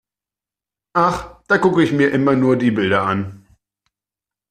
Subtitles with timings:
[0.95, 3.45] Ach, da gucke ich mir immer nur die Bilder an.